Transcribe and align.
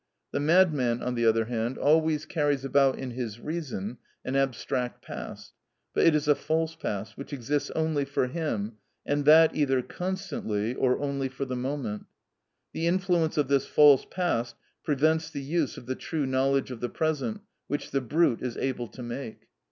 The 0.31 0.39
madman, 0.39 1.03
on 1.03 1.13
the 1.13 1.27
other 1.27 1.45
hand, 1.45 1.77
always 1.77 2.25
carries 2.25 2.65
about 2.65 2.97
in 2.97 3.11
his 3.11 3.39
reason 3.39 3.99
an 4.25 4.35
abstract 4.35 5.05
past, 5.05 5.53
but 5.93 6.03
it 6.07 6.15
is 6.15 6.27
a 6.27 6.33
false 6.33 6.73
past, 6.75 7.15
which 7.19 7.31
exists 7.31 7.69
only 7.75 8.03
for 8.03 8.25
him, 8.25 8.77
and 9.05 9.25
that 9.25 9.55
either 9.55 9.83
constantly, 9.83 10.73
or 10.73 10.97
only 10.97 11.29
for 11.29 11.45
the 11.45 11.55
moment. 11.55 12.07
The 12.73 12.87
influence 12.87 13.37
of 13.37 13.47
this 13.47 13.67
false 13.67 14.07
past 14.09 14.55
prevents 14.83 15.29
the 15.29 15.43
use 15.43 15.77
of 15.77 15.85
the 15.85 15.93
true 15.93 16.25
knowledge 16.25 16.71
of 16.71 16.79
the 16.79 16.89
present 16.89 17.41
which 17.67 17.91
the 17.91 18.01
brute 18.01 18.41
is 18.41 18.57
able 18.57 18.87
to 18.87 19.03
make. 19.03 19.43